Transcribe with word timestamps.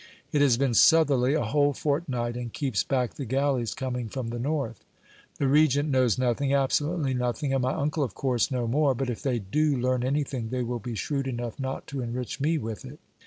It 0.31 0.41
has 0.41 0.57
been 0.57 0.73
southerly 0.73 1.35
a 1.35 1.43
whole 1.43 1.73
fortnight, 1.73 2.35
and 2.35 2.51
keeps 2.51 2.83
back 2.83 3.13
the 3.13 3.23
galleys 3.25 3.75
coming 3.75 4.09
from 4.09 4.29
the 4.29 4.39
north. 4.39 4.83
The 5.37 5.47
Regent 5.47 5.89
knows 5.89 6.17
nothing, 6.17 6.51
absolutely 6.51 7.13
nothing, 7.13 7.53
and 7.53 7.61
my 7.61 7.75
uncle, 7.75 8.03
of 8.03 8.15
course, 8.15 8.49
no 8.49 8.65
more. 8.67 8.95
But 8.95 9.11
if 9.11 9.21
they 9.21 9.37
do 9.37 9.77
learn 9.77 10.03
anything 10.03 10.49
they 10.49 10.63
will 10.63 10.79
be 10.79 10.95
shrewd 10.95 11.27
enough 11.27 11.59
not 11.59 11.85
to 11.85 12.01
enrich 12.01 12.39
me 12.41 12.57
with 12.57 12.83
it." 12.83 12.97